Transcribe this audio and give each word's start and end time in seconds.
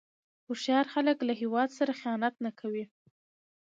هوښیار 0.47 0.85
خلک 0.93 1.17
له 1.27 1.33
هیواد 1.41 1.69
سره 1.77 1.91
خیانت 2.01 2.35
نه 2.45 2.51
کوي. 2.59 2.85